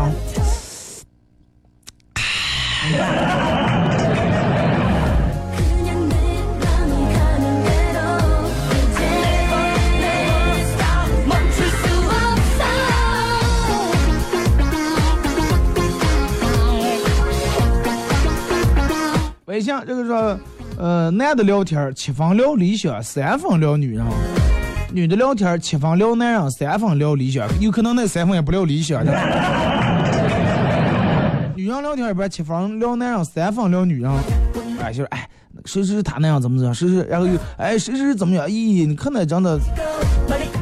[19.45, 20.39] 微信这个说，
[20.77, 24.05] 呃，男的聊天七分聊理想，三分聊女人；
[24.95, 27.45] 女的聊天七分聊男人，三分聊理想。
[27.59, 29.03] 有可能那三分也不聊理想。
[31.53, 34.09] 女人聊天一般七分聊男人，三分聊女人。
[34.81, 35.27] 哎，就是哎，
[35.65, 38.47] 谁谁他那样怎么怎么样，谁谁然后又哎谁谁怎么样？
[38.47, 39.59] 咦，你看那真的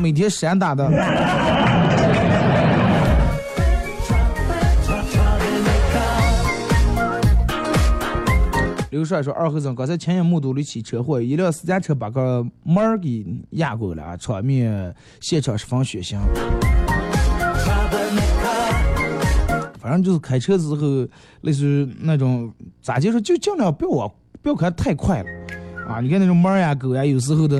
[0.02, 0.89] 每天闪打的。
[8.93, 16.15] 刘帅说：“二和尚刚才亲眼目睹了一起车祸，一辆私家车把个门儿给压过了，场面现场十分血腥。
[19.79, 21.08] 反正就是开车的时候，
[21.41, 22.53] 类似于那种
[22.84, 24.12] 咋就说，就尽量不要往
[24.43, 25.29] 不要开太快了
[25.88, 25.99] 啊！
[25.99, 27.60] 你看那种猫呀狗呀，有时候的，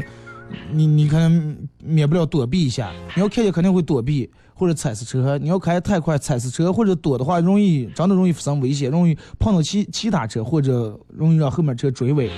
[0.72, 12.30] 你你看免不了躲避一下，你要看见肯定会躲避。”或者踩死车，你要开太快，踩死车或者躲的话，容易真的容易发生危险，容易碰到其其他车，或者容易让后面车追尾，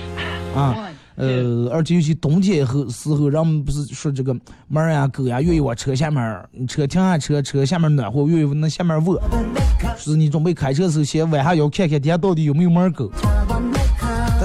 [0.54, 0.74] 啊，
[1.16, 4.34] 呃，而且尤其冬天后时候，人们不是说这个
[4.66, 9.20] 猫呀狗呀愿意往车下面，车停下车，车下面暖和，愿意往那下面卧，
[9.98, 13.12] 是你准备开车的时候先弯下腰看看底下到底有没有猫狗。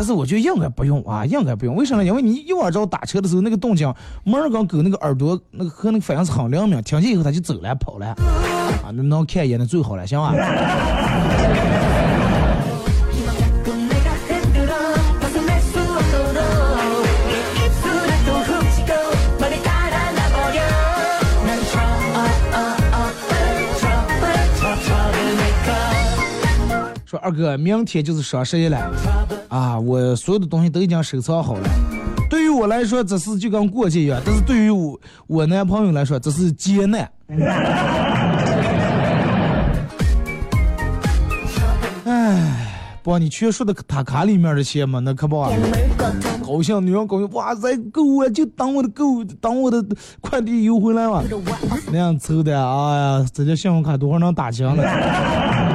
[0.02, 1.76] 但是我觉得应该不用啊，应该不用。
[1.76, 2.04] 为什么？
[2.04, 8.08] 因为你一往这打车的时候，那个动静，猫儿跟狗那个耳朵那个和那个反应是很灵敏，听见以后它就走了跑了，
[8.84, 10.34] 啊，能看一眼那最好了，行吧？
[27.12, 28.90] 说二哥，明天就是双十一了，
[29.50, 31.70] 啊，我所有的东西都已经收藏好了。
[32.30, 34.98] 对于我来说，这是就跟过节一样，但是对于我
[35.28, 37.12] 我男朋友来说，这是劫难。
[42.06, 45.52] 唉，帮你全数的他卡里面的钱嘛，那可不啊。
[46.48, 49.04] 高兴，女人高兴，哇塞，够啊，就当我的狗，
[49.42, 49.86] 当我的
[50.22, 51.22] 快递邮回来嘛。
[51.92, 55.71] 那样凑的，哎呀，这家信用卡多少能打枪了？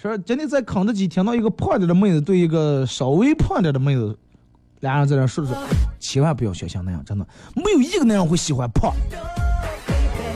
[0.00, 4.16] 说今天在肯德基听到一个胖点的妹子对一个稍微胖点的妹子，
[4.78, 5.56] 俩人在那说说，
[5.98, 8.92] 千万不要学像那样，真的没有一个男人会喜欢胖。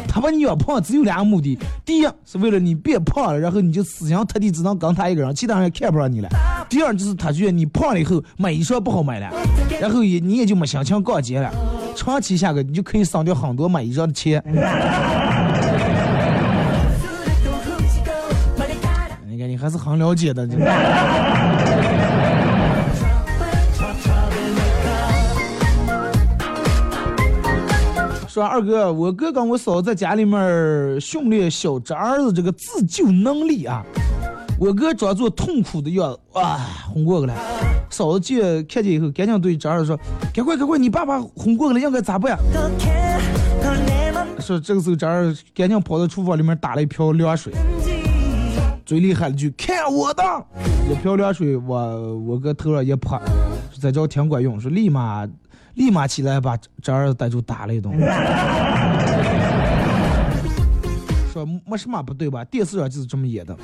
[0.08, 6.28] 他把你养胖只有两个目的：第一是为了你变胖了，然后你就思想特地只能跟他一个人，其他人也看不上你了；
[6.68, 9.30] 第二就是他觉得你胖了以后买衣裳不好买了，
[9.80, 11.48] 然后也你也就没心情逛街了。
[11.94, 14.42] 长期下个你就可以省掉很多买衣裳的钱。
[19.62, 20.44] 还是很了解的。
[28.26, 33.84] 说二哥，我哥跟我嫂子在家里面训练小侄儿子这个自救能力啊。
[34.58, 36.58] 我哥装作痛苦的样子，哇，
[36.92, 37.34] 哄过去了。
[37.90, 39.96] 嫂子见看见以后，赶紧对侄儿子说
[40.34, 42.38] ：“赶快赶快，你爸爸哄过去了，应该咋办？”
[44.40, 47.52] 说这个时候侄儿赶紧跑到厨房里面打了一瓢凉水。
[48.92, 50.22] 嘴里喊了句“看我的”，
[50.86, 53.18] 一瓢凉水往我哥头上一泼，
[53.80, 55.26] 在这挺管用，说立马
[55.76, 57.90] 立马起来把这儿子逮住打了一顿。
[61.32, 62.44] 说没什么不对吧？
[62.44, 63.56] 电视上就是这么演的。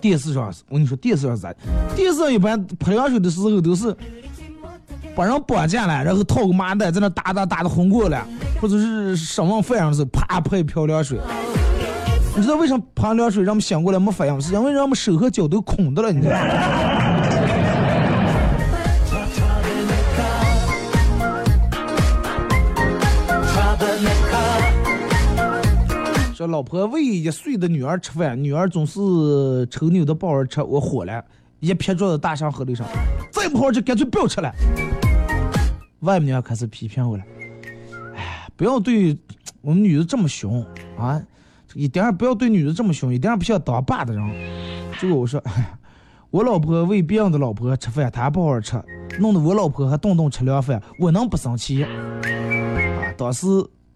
[0.00, 1.54] 电视上，我跟你说，电视上咋？
[1.94, 3.96] 电视上一般泼凉水的时候都是
[5.16, 8.22] 把人绑架了，然后套个麻袋在那打打打的昏过了，
[8.60, 11.18] 或者是什么饭的时候啪泼一瓢凉水。
[12.36, 14.38] 你知道为什么泼凉水让我们醒过来没反应？
[14.38, 16.36] 是因为让我们手和脚都空的了，你知道？
[26.34, 29.00] 说老婆喂一岁的女儿吃饭，女儿总是
[29.70, 31.24] 抽牛的抱着吃，我火了，
[31.60, 32.86] 一撇桌子大上河里上，
[33.32, 34.52] 再不好吃干脆不要吃了。
[36.00, 37.24] 外面女儿开始批评我了，
[38.16, 39.16] 哎，不要对
[39.60, 40.64] 我们女的这么凶
[40.98, 41.20] 啊，
[41.74, 44.22] 一点儿不要对女的这么凶，一点儿不像当爸的人。
[45.00, 45.78] 结果我说，哎，
[46.30, 48.80] 我老婆为别人的老婆吃饭，她不好好吃，
[49.18, 51.82] 弄得我老婆还顿顿吃凉饭，我能不生气？
[51.82, 51.90] 啊，
[53.16, 53.46] 当时。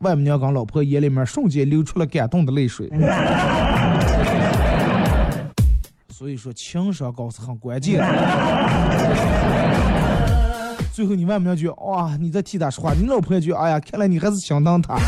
[0.01, 2.89] 外母娘跟老婆眼里面瞬间流出了感动的泪水，
[6.09, 8.01] 所以说情商高是很关键。
[10.93, 14.99] 最后你外母娘觉哇，你在替他说话，你老婆也觉哎呀，看来你还是想当他。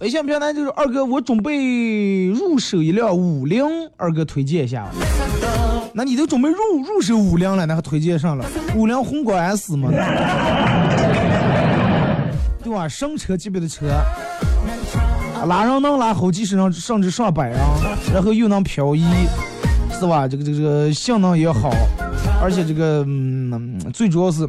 [0.00, 3.64] 微信平台就是二哥，我准备入手一辆五菱，
[3.96, 4.88] 二哥推荐一下。
[5.92, 8.44] 那你都准备入入手五菱了，那还推荐上了
[8.76, 9.90] 五菱宏光 S 吗？
[12.62, 12.86] 对吧？
[12.86, 13.86] 神车级别的车，
[15.46, 17.58] 拉人能拉好几十人，甚至上百人，
[18.12, 19.04] 然后又能漂移，
[19.92, 20.26] 是吧？
[20.28, 21.70] 这个这个这个性能也好，
[22.42, 24.48] 而且这个嗯，最主要是，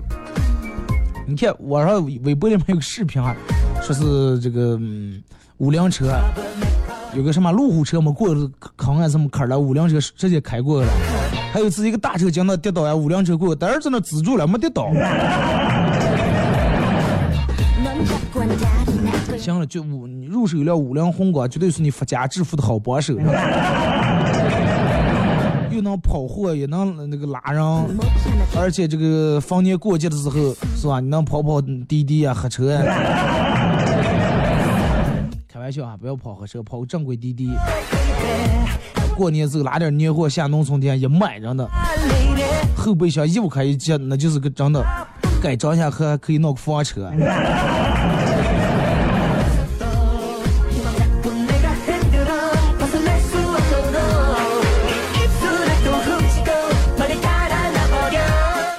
[1.27, 3.35] 你看网上微博里面有个视频啊，
[3.81, 4.79] 说是这个，
[5.57, 6.07] 五辆车
[7.13, 8.35] 有个什么路虎车嘛过
[8.75, 10.93] 坑啊什么坎了，五辆车直接开过去了。
[11.51, 14.91] 还有一次，一个大车将那跌倒呀，五辆车过，但是在那止住了，没跌倒。
[19.38, 23.15] 行了，就五，你入手一辆五菱宏光，绝对是你发家致富的好帮手。
[25.71, 27.63] 又能跑货，也能那个拉人，
[28.57, 30.99] 而且这个逢年过节的时候，是吧？
[30.99, 32.84] 你能跑跑滴滴啊，黑车啊。
[35.47, 37.51] 开玩笑啊，不要跑黑车，跑正规滴滴。
[39.15, 41.67] 过年时候拉点年货下农村店一买着呢，
[42.75, 44.84] 后备箱一五块一接，那就是个真的，
[45.41, 47.09] 改装一下还可以弄个房车。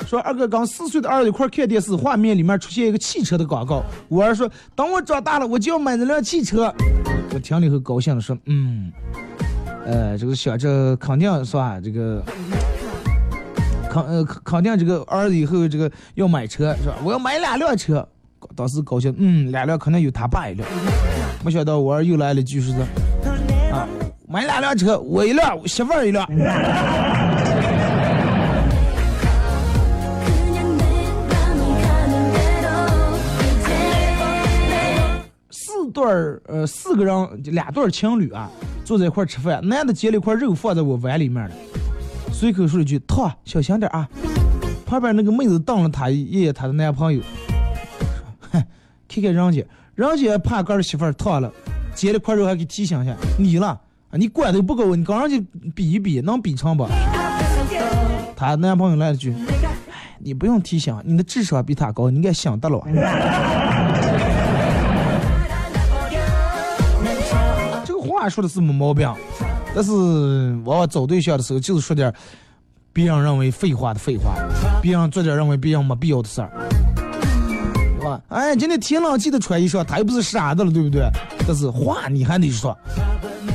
[0.07, 3.85] 说二哥刚四岁的儿子一块看电视，画面里面出现一个汽车的广告。
[4.09, 6.75] 我儿说，等我长大了，我就要买那辆汽车。
[7.33, 8.93] 我听了以后高兴的说，嗯。
[9.87, 11.81] 呃，这个想着肯定是吧？
[11.81, 12.23] 这个
[13.91, 16.95] 肯呃肯定这个儿子以后这个要买车是吧？
[17.03, 18.07] 我要买两辆车，
[18.55, 20.69] 当时高兴，嗯，两辆可能有他爸一辆。
[21.45, 22.87] 没想到我儿又来了句是的，
[23.73, 23.89] 啊，
[24.29, 26.25] 买两辆车，我一辆，媳妇儿一辆。
[35.51, 38.49] 四对儿呃四个人俩对儿情侣啊。
[38.85, 41.55] 坐在一块吃饭，男的捡了一块肉放在我碗里面了，
[42.41, 44.09] 随口说了一句：“烫，小心点啊！”
[44.87, 47.21] 旁边那个妹子瞪了他一眼，她的男朋友
[48.51, 48.65] ：“哼，
[49.07, 49.63] 看看人家，
[49.95, 51.53] 人家怕哥的媳妇儿烫了，
[51.95, 53.79] 接了块肉还给提醒一下你了啊！
[54.13, 56.89] 你管都不够，你跟人家比一比，能比成不？”
[58.35, 59.35] 她男朋友来了句
[59.93, 62.83] ：“哎，你不用提醒，你的智商比他高，你应该想得了。”
[67.85, 69.13] 这个话说的是没毛病，
[69.75, 69.93] 但是
[70.65, 72.13] 往往找对象的时候，就是说点
[72.93, 74.35] 别人认为废话的废话，
[74.83, 76.51] 别人做点认为别人没必要的事儿，
[77.99, 78.21] 对吧？
[78.29, 81.09] 哎，今天天冷记得穿衣裳，他又不是傻子了，对不对？
[81.47, 82.77] 但是话你还得说，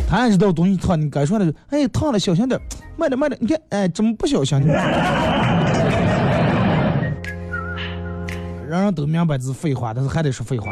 [0.09, 1.38] 他也知道东西烫，你该说。
[1.38, 2.47] 的，哎，烫了小心？
[2.47, 2.59] 点，
[2.95, 4.57] 慢点慢点，你看，哎，怎么不小心？
[8.68, 10.72] 人人都明白这是废话，但是还得说废话。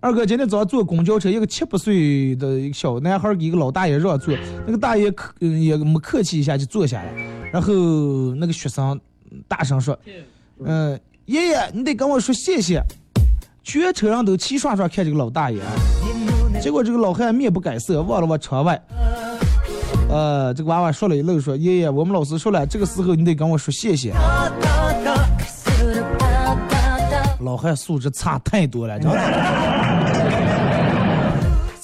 [0.00, 4.34] 二哥今天早上坐公交车，一个七八岁的一个小男孩给一个老大爷让座，
[4.66, 7.08] 那个大爷客也没客气一下就坐下了，
[7.52, 8.98] 然后那个学生
[9.46, 9.98] 大声说
[10.64, 12.82] ：“嗯，爷爷你得跟我说谢谢。”
[13.62, 15.60] 全车上都齐刷刷看这个老大爷，
[16.62, 18.82] 结果这个老汉面不改色，望了望窗外，
[20.08, 24.14] 呃，这个娃娃说了一愣说，爷爷，我们老师说了，这个时候你得跟我说谢谢。
[27.40, 29.79] 老汉素质差太多了，真的。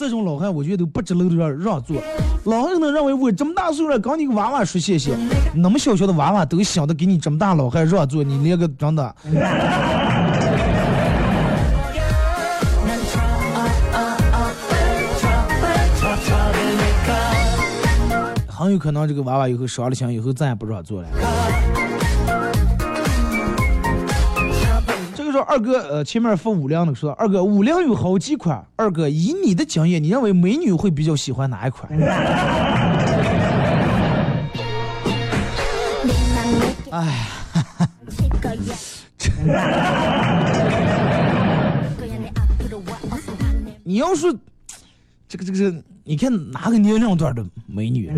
[0.06, 1.96] 这种老汉我觉得都不值得让让座。
[2.44, 5.16] 老汉能认为我这么大岁数了，跟你个娃娃说谢谢，
[5.52, 9.12] 那么小小的娃娃都想着给你这么大老汉让座，你连个真的。
[18.46, 21.08] 很有可能这个娃娃以后伤了心，以后再也不让座了。
[25.48, 31.88] 二哥呃前面发五粮的说，二哥五粮有好几款，二哥以你的经验，你认为美女会比较喜欢哪一款？
[36.90, 37.28] 哎，
[43.84, 44.36] 你要是
[45.28, 48.10] 这个这个这个，你看哪个年龄段的美女？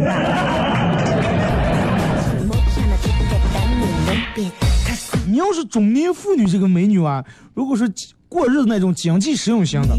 [5.38, 7.24] 你要是中年妇女这个美女啊，
[7.54, 7.88] 如果说
[8.28, 9.96] 过日子那种经济实用型的，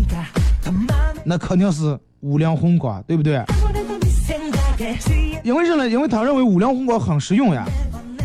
[1.23, 3.41] 那肯定是五粮红光，对不对？
[5.41, 5.87] 因为什么？
[5.87, 7.65] 因为他认为五粮红光很实用呀，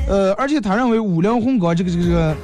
[0.08, 2.36] 呃，而且他认为五粮红光这个这个这个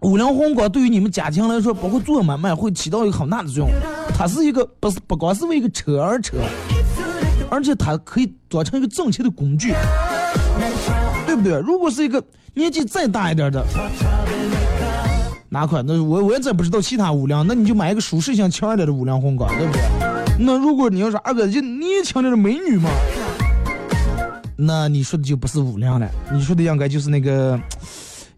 [0.00, 3.70] 五粮红光对于你们家庭来说，包括做买卖会起到一个很大的作用。
[4.18, 6.38] 它是一个不是不光是为一个车而车，
[7.48, 9.72] 而且它可以做成一个挣钱的工具，
[11.42, 11.58] 对？
[11.60, 12.22] 如果是一个
[12.54, 13.64] 年纪再大一点的，
[15.48, 15.84] 哪款？
[15.86, 19.82] 那我我也真不知道其他五辆，那你就买一个舒适性强一点的五粮红光，对不对？
[20.38, 22.88] 那如果你要说二哥就年轻点的美女嘛，
[24.56, 27.60] 那你说的就不是五辆了，你说的应该就是那个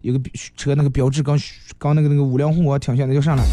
[0.01, 0.19] 有个
[0.57, 1.39] 车那个标志刚
[1.77, 3.43] 刚那个那个五粮红光挺像，那叫啥来？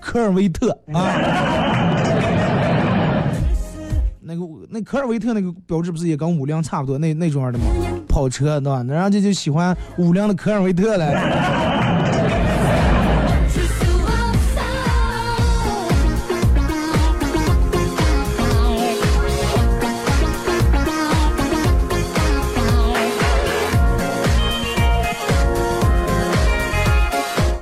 [0.00, 1.95] 科尔维特啊，
[4.36, 7.64] 那个那科尔维特那个标志不是也跟五辆差不多那那种样的吗？
[8.06, 8.82] 跑车对吧？
[8.82, 11.06] 那人家就喜欢五辆的科尔维特了。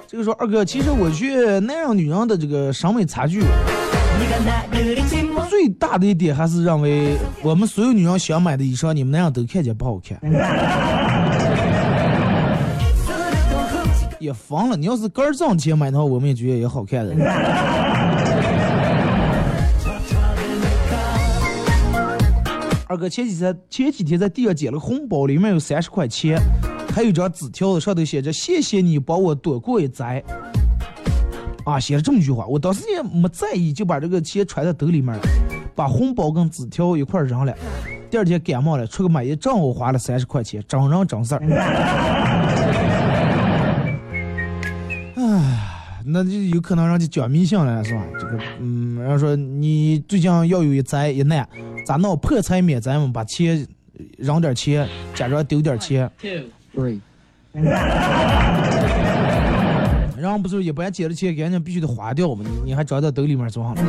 [0.07, 3.43] 这个说二哥，其实我觉得男人女人的这个审美差距
[5.49, 10.19] 最大的一点，还是认为我们所有女人想买的衣裳，你们那样都看见不好看。
[14.19, 17.15] 也疯了，你要是个儿挣钱买的话，我们也觉得也好看的。
[22.87, 26.41] 二哥前几天前几天在地上捡了红包，里面有三十块钱，
[26.95, 30.23] 还有张纸条子，上头写着“谢谢你帮我躲过一灾”。
[31.65, 35.23] 啊，写了这么一句话，我当时也没在意，就把这个钱揣在兜里面了，
[35.75, 37.55] 把红包跟纸条一块扔了。
[38.11, 41.41] 第二天感冒了，出个买药，正好花了三十块钱，真人真事儿。
[45.17, 48.05] 唉，那就有可能让你讲迷信了，是吧？
[48.21, 51.49] 这个，嗯，人家说你最近要有一灾一难，
[51.87, 52.15] 咋弄？
[52.19, 53.67] 破财免灾嘛，把钱
[54.19, 56.11] 扔点钱，假装丢点钱。
[56.21, 56.47] 对。
[60.25, 63.83] 然后不是一般捡了钱，赶紧必须得花掉嘛，你你还装在兜里面做好了。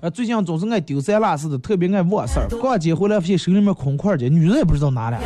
[0.00, 2.48] 啊，最近总是爱丢三落四的，特别爱忘事儿。
[2.60, 5.20] 逛街回来发现手里面空块儿女人也不知道哪了，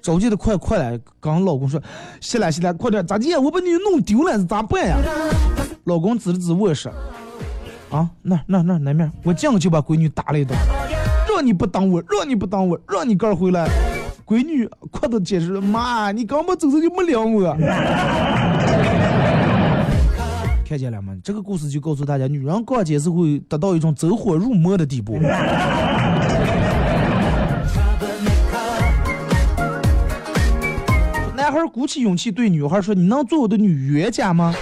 [0.00, 1.82] 着急的快快来，跟老公说
[2.22, 3.34] ：“洗了洗了，快点，咋地？
[3.34, 4.96] 我把你弄丢了，咋办呀？”
[5.82, 6.88] 老公指了指卧室，
[7.90, 10.56] 啊，那那那那面，我进去就把闺女打了一顿，
[11.38, 13.68] 让你不等我，让你不等我，让你刚回来，
[14.26, 17.56] 闺女哭的解释：“妈，你刚不走时就没领我。”
[20.68, 21.16] 看见了吗？
[21.22, 25.16] 这个故事就告诉大家，女人逛街是会达到一种走火入魔的地步。
[31.36, 34.52] 男孩鼓起勇气对女孩说：“你能做我的女冤家吗？”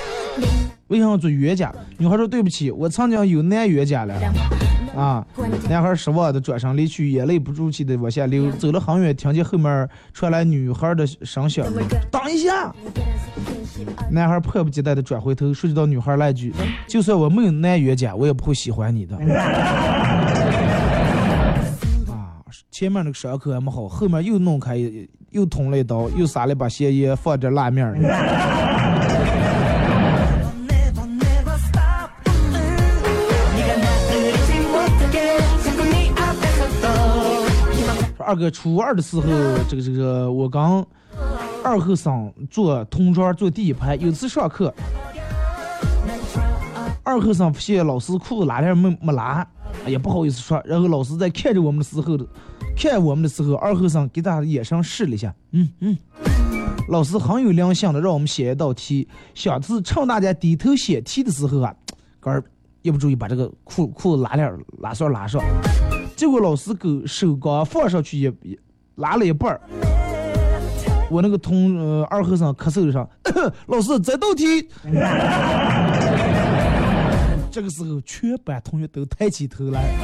[0.89, 1.73] 为什么做冤家？
[1.97, 4.15] 女孩说：“对不起，我曾经有男冤家了。”
[4.97, 5.25] 啊！
[5.69, 8.51] 男孩失望的转身离去，眼泪不住气的往下流。
[8.53, 11.67] 走了很远，听见后面传来女孩的声响
[12.11, 12.75] ：“等一下！”
[14.11, 16.53] 男孩迫不及待的转回头，说到女孩那句
[16.89, 19.17] ：“就算我没有男冤家，我也不会喜欢你的。
[22.09, 22.41] ”啊！
[22.71, 24.77] 前面那个伤口还没好，后面又弄开，
[25.31, 27.87] 又捅了一刀，又撒了一把咸盐，放点辣面
[38.27, 39.23] 二哥初二的时候，
[39.69, 40.85] 这个这个我刚
[41.63, 43.95] 二后生坐同桌坐第一排。
[43.95, 44.75] 有次上课，
[47.05, 49.47] 二后生发现老师裤子拉链没没拉，
[49.85, 50.61] 哎呀不好意思说。
[50.65, 52.19] 然后老师在看着我们的时候，
[52.77, 55.97] 看我们的时候，二后生给他眼神试了一下，嗯嗯。
[56.89, 61.73] 老师很有良心的让我们写一道题，下次趁大家低头写题的时候啊，
[62.19, 62.43] 杆儿
[62.83, 65.41] 一不注意把这个裤裤子拉链拉上拉上，
[66.17, 68.59] 结果老师狗手刚放上去也也
[68.95, 69.61] 拉了一半儿，
[71.11, 73.07] 我那个同呃二后生咳嗽上，
[73.69, 74.67] 老师这道题，
[77.53, 79.95] 这个时候全班同学都抬起头来，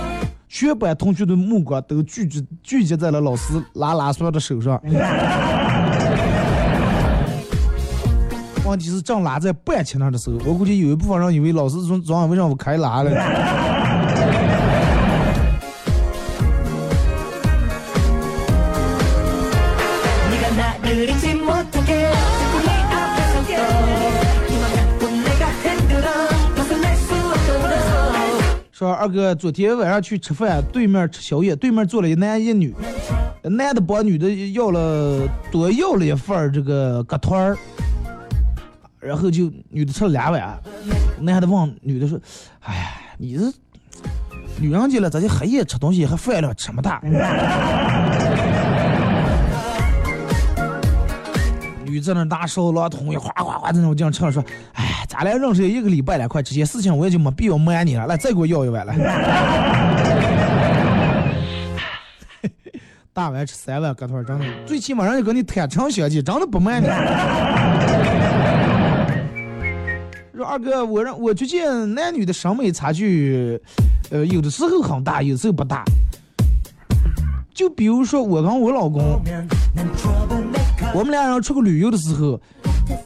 [0.49, 4.79] 全班同学的目光都聚集聚集在了老师拉拉栓的手上。
[8.65, 13.11] 问题是正拉在半截那的时候，我估计有一部分人以为老师从昨晚为啥我开拉了。
[28.83, 32.75] 说二哥，昨天晚上去吃饭，对面吃宵夜，对面坐了一男一女，
[33.45, 35.21] 男的帮女的要了
[35.53, 37.57] 多要了一份这个鸽团儿。
[38.99, 40.61] 然后就女的吃了两碗，
[41.21, 42.19] 男的问女的说
[42.59, 43.53] ：“哎呀，你这
[44.59, 47.01] 女人家了，咱就黑夜吃东西还饭量这么大？”
[51.93, 58.97] 女在那拿勺拿桶，哗哗哗在那这样唱，说：“哎，咱俩认识一个礼拜了，快这些事情我也就没必要瞒你了，来再给我要一碗来。
[63.13, 66.87] 大碗吃三碗，搁头真的，最起码人家跟你坦诚相见，真的不瞒你。
[70.35, 73.61] 说二哥，我让我觉见男女的审美差距，
[74.11, 75.85] 呃，有的时候很大，有时候不大。
[77.55, 79.21] 就比如说我跟我老公，
[80.95, 82.41] 我们俩人出去旅游的时候，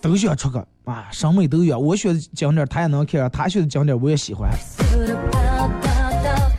[0.00, 1.80] 都想出去啊，审美都一样。
[1.80, 4.50] 我选的景点他也能看，他选的景点我也喜欢。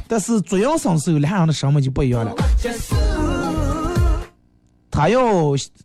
[0.08, 2.34] 但是作样生时候，俩人的审美就不一样了。
[4.90, 5.22] 他要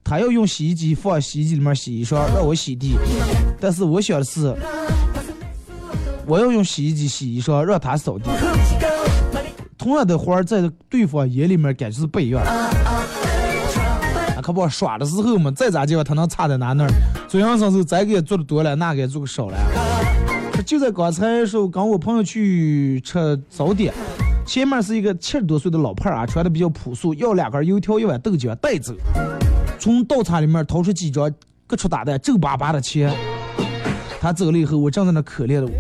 [0.05, 2.97] 他要用洗衣机放洗衣机里面洗衣裳，让我洗地。
[3.61, 4.55] 但是我想的是，
[6.25, 8.31] 我要用洗衣机洗衣裳，让他扫地。
[9.77, 12.41] 同样的活儿，在对方眼里面感觉是不一样。
[12.45, 12.82] 那
[14.43, 16.91] 可不耍的时候嘛，再咋地他能差在哪那儿？
[17.29, 19.57] 作样生时咱给做的多了，那给做的少了。
[20.67, 23.95] 就在刚才时候，跟我朋友去吃早点。
[24.45, 28.93] 前面是一个七十多岁的老派儿啊，穿的比较朴素，要两根油条一碗豆浆带走。
[29.79, 31.33] 从倒茶里面掏出几张
[31.67, 33.15] 各出打的皱巴巴的钱。
[34.21, 35.73] 他走了以后，我正在那可怜的，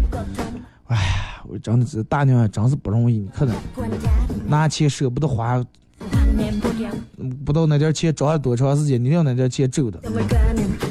[0.87, 3.57] 哎呀，我真的是大娘真是不容易，你看看，
[4.47, 5.65] 拿钱舍不得花，
[7.45, 10.01] 不到那点钱找了多长时间，你要那点钱挣的，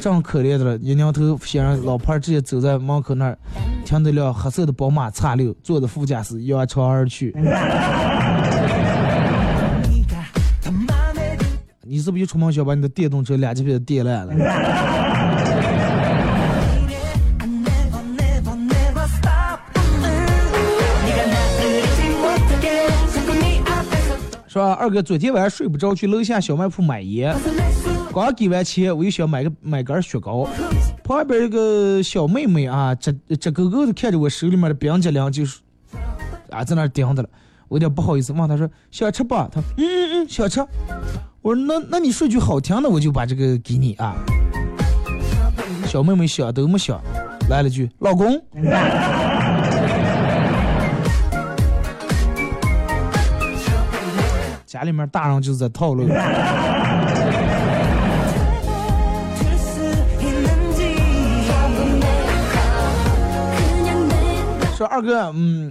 [0.00, 0.76] 正可怜的了。
[0.78, 3.38] 一扭头，先让老派儿直接走在门口那儿。
[3.84, 7.34] 停的辆黑色的宝马叉六，坐着副驾驶扬长而去。
[11.84, 14.34] 你是不是一出门想把你的电动车两级别电烂了？
[24.52, 27.34] 说二哥昨天晚上睡不着，去楼下小卖铺买烟。
[28.12, 30.46] 刚给完钱，我又想买个买根雪糕。
[31.02, 35.60] 旁边一个小妹妹啊，直直勾勾的看着我手里面的冰激凌，就是
[36.50, 37.28] 啊，在那盯着了。
[37.68, 40.60] 我有点不好意思问她说：“想吃不？”她嗯嗯嗯，想吃。
[41.40, 44.14] 我说：“那那你说句好听的，我就把这个给你啊。”
[45.88, 47.00] 小妹妹想都没想，
[47.48, 48.38] 来了句：“老公。”
[54.84, 56.06] 里面大人就是在套路。
[64.76, 65.70] 说二哥，嗯，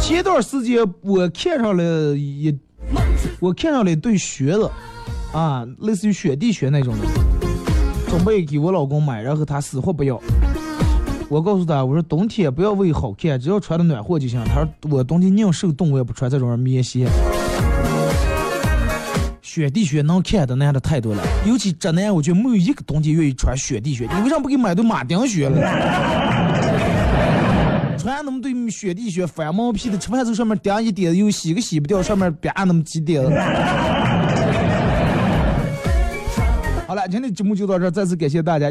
[0.00, 2.56] 前段时间我看上了一，
[3.40, 4.70] 我看上了一对靴子，
[5.32, 7.04] 啊，类似于雪地靴那种的，
[8.08, 10.18] 准备给我老公买，然后他死活不要。
[11.28, 14.42] 我告诉他，我说冬天不要为好看，只要穿的暖和就行。
[14.46, 17.06] 他说我冬天宁受冻，我也不穿这种棉鞋。
[19.58, 24.08] 雪地靴能看的男的太多了，尤其这男，我觉得没有一个冬天愿意穿雪地靴。
[24.14, 25.58] 你为啥不给买对马丁靴了？
[27.98, 33.20] 穿那么对雪地靴，翻毛皮的，吃饭时候上面点一点，又洗个洗不掉，上面别那么几点。
[36.86, 38.70] 好了，今天节目就到这，再次感谢大家。